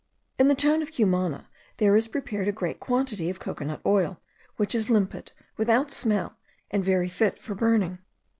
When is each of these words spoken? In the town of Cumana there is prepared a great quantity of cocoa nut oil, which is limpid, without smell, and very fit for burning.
In 0.39 0.47
the 0.47 0.55
town 0.55 0.81
of 0.81 0.89
Cumana 0.91 1.47
there 1.77 1.95
is 1.95 2.07
prepared 2.07 2.47
a 2.47 2.51
great 2.51 2.79
quantity 2.79 3.29
of 3.29 3.39
cocoa 3.39 3.65
nut 3.65 3.81
oil, 3.85 4.19
which 4.57 4.73
is 4.73 4.89
limpid, 4.89 5.31
without 5.57 5.91
smell, 5.91 6.39
and 6.71 6.83
very 6.83 7.07
fit 7.07 7.37
for 7.37 7.53
burning. 7.53 7.99